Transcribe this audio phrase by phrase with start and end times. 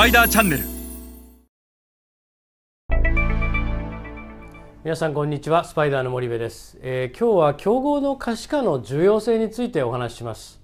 [0.00, 0.64] パイダーチャンネル。
[4.82, 5.62] 皆さんこんにちは。
[5.62, 10.58] スパイダーの森部です、えー今日は競合の可視化の重要性についてお話しします。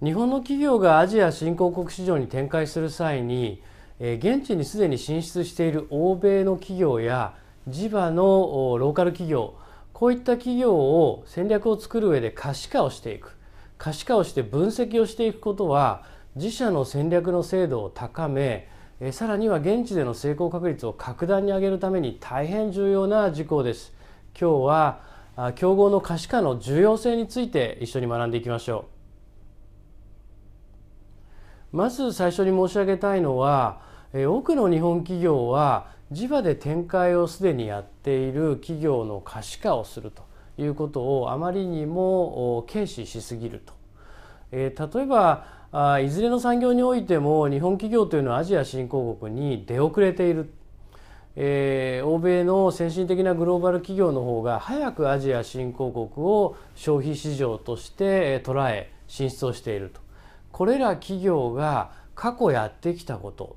[0.00, 3.60] 日本の企業がアジア新興国市場に展開する際に、
[3.98, 7.34] えー現地にすでに進出している欧米の企業や
[7.66, 9.56] 地場のローカル企業
[9.92, 13.34] こういった企業を戦略を作る上で可視化をしていく。
[13.76, 18.68] 可視化をして分析をしていくことは自社の戦略の精度を高め
[19.00, 23.92] えさらには現地での成功確率を格段に上げるために大変重要な事項です。
[24.40, 25.00] 今日は
[25.36, 28.86] あ競合の可視化の重要性について一緒に学んでいきましょ
[31.72, 31.76] う。
[31.76, 33.80] まず最初に申し上げたいのは
[34.12, 40.22] え多くの日本企業は地場で展開をすでにやっている企業の可視化をすると
[40.56, 43.77] いうことをあまりにもお軽視しすぎると。
[44.52, 50.50] えー例えばあいずれの産業においても日本企業というのはアジア新興国に出遅れている、
[51.36, 60.00] えー欧米の先進的なグローバル企業の方が早くアジア新興国を消費市場として捉え進出をしていると。
[60.52, 63.56] これら企業が過去やってきたこと。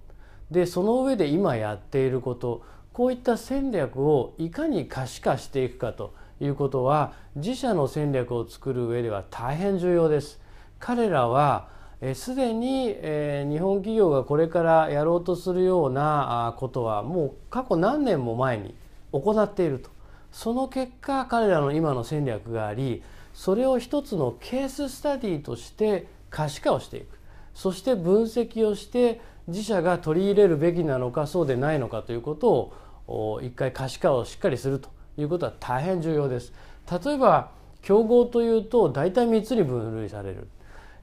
[0.51, 2.63] でその上で今やっていること。
[2.93, 10.41] こういった戦略をいかに可視化していくかということは自社の戦略を作る上では大変重要です。
[10.81, 11.69] 彼らは
[12.01, 18.73] えすでに、日本企業がこれからやろうとするようなことはもう過去何年も前に
[19.13, 19.89] 行っていると
[20.31, 27.19] その結果彼らの今の戦略がありそれを一つのケーススタディとして可視化をしていく
[27.53, 32.73] そして分析をして自社が取り入れるべきなのかそうでないのかということ
[33.07, 36.53] を一回可視化をしっかりするということは大変重要です。
[36.89, 37.51] 例えば
[37.81, 40.47] 競合というと大体3つに分類される。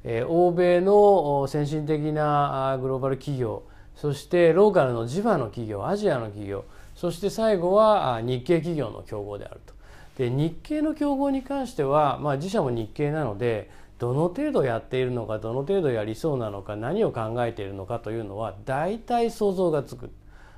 [0.05, 3.65] 欧米の先進的なグローバル企業
[3.97, 9.75] そしてローカルの地場の企業アジアの企業そして最後は日系企業の競合であると。
[10.19, 13.70] で日系の競合に関しては、まあ、自社も日系なので
[14.01, 20.11] どの程度やっているのかどの程度やりそうなのか何を考えているのかというのは大体想像がつく。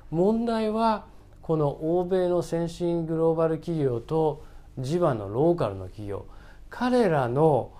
[0.09, 1.05] 問題は
[1.41, 4.43] この欧米の先進グローバル企業と
[4.79, 6.25] 地場のローカルの企業
[6.69, 7.71] 彼らの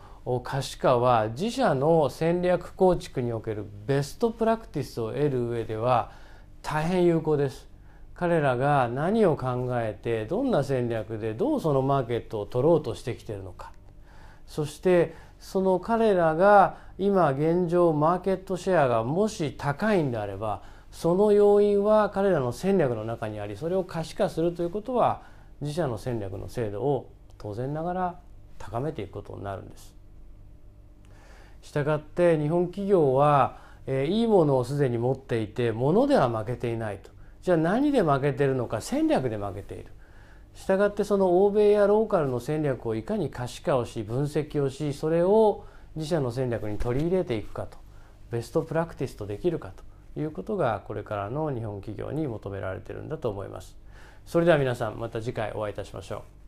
[0.44, 6.12] 可視化は自社の戦略構築におけるベストプラクティスを得る上では
[6.62, 7.72] 大変有効です。
[8.22, 13.72] 彼らが何を考えてどんな戦略でどうそのマーケットを取ろうとしてきているのか
[14.46, 20.62] そしてその彼らが今現状マーケットシェアがもし高いんであれば
[20.92, 25.24] その要因は彼らの戦略の中にありそれを可視化するということは
[25.60, 27.10] 自社の戦略の精度を
[27.40, 28.20] 当然ながら
[28.60, 30.01] 高めていくことになるんです。
[31.62, 37.10] したがって日本企業は、えーいいものをすでに持っていて物では負けていないと。
[37.42, 39.86] じゃあ何で負けてるのか戦略で負けている。
[40.54, 47.78] したがってその欧米やローカルの戦略をいかに可視化をし分析をしそれを自社の戦略に取り入れていくかと。
[48.32, 49.84] ベストプラクティスとできるかと。
[50.18, 53.78] いうことがこれからの日本企業に求められてるんだと思います。
[54.26, 56.41] それでは皆さんまた次回お会いいたしましょう。